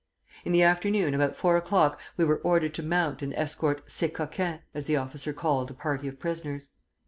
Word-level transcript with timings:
In 0.43 0.51
the 0.51 0.63
afternoon 0.63 1.13
about 1.13 1.35
four 1.35 1.55
o'clock 1.57 1.99
we 2.17 2.25
were 2.25 2.39
ordered 2.39 2.73
to 2.73 2.81
mount 2.81 3.21
and 3.21 3.33
to 3.33 3.39
escort 3.39 3.83
'ces 3.87 4.09
coquins,' 4.11 4.61
as 4.73 4.85
the 4.85 4.95
officer 4.97 5.31
called 5.31 5.69
a 5.69 5.75
party 5.75 6.07
of 6.07 6.19
prisoners. 6.19 6.71